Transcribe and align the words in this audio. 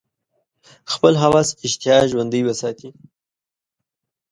خپل 0.93 1.13
هوس 1.23 1.49
اشتها 1.65 1.97
ژوندۍ 2.11 2.41
وساتي. 2.45 2.89